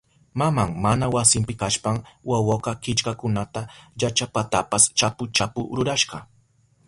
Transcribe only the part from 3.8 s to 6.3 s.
llachapatapas chapu chapu rurashka.